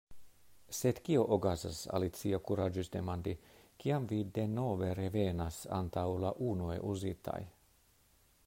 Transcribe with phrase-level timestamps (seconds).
[0.75, 3.35] "Sed kio okazas," Alicio kuraĝis demandi,
[3.83, 7.41] "kiam vi denove revenas antaŭ la unue uzitaj?"